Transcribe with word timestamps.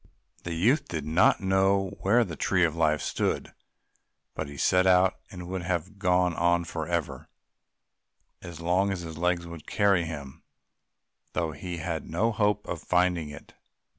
The 0.41 0.55
youth 0.55 0.87
did 0.87 1.05
not 1.05 1.41
know 1.41 1.95
where 2.01 2.23
the 2.23 2.35
Tree 2.35 2.63
of 2.65 2.75
Life 2.75 3.03
stood, 3.03 3.53
but 4.33 4.47
he 4.47 4.57
set 4.57 4.87
out, 4.87 5.19
and 5.29 5.47
would 5.47 5.61
have 5.61 5.99
gone 5.99 6.33
on 6.33 6.63
for 6.63 6.87
ever, 6.87 7.29
as 8.41 8.59
long 8.59 8.91
as 8.91 9.01
his 9.01 9.19
legs 9.19 9.45
would 9.45 9.67
carry 9.67 10.05
him, 10.05 10.41
though 11.33 11.51
he 11.51 11.77
had 11.77 12.09
no 12.09 12.31
hope 12.31 12.65
of 12.67 12.81
finding 12.81 13.29
it. 13.29 13.53